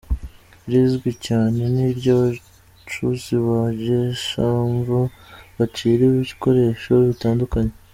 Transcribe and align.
Irizwi 0.67 1.11
cyane 1.27 1.59
ni 1.73 1.81
iry’abacuzi 1.91 3.33
ba 3.47 3.61
Gishamvu 3.81 4.97
bacira 5.57 6.01
ibikoresho 6.11 6.91
bitandukanye. 7.09 7.73